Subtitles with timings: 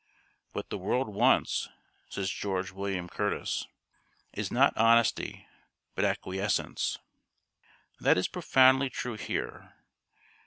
[0.53, 1.69] 'What the world wants,'
[2.09, 3.67] says George William Curtis,
[4.33, 5.45] 'is not honesty,
[5.93, 6.97] but acquiescence.'
[7.99, 9.75] That is profoundly true here.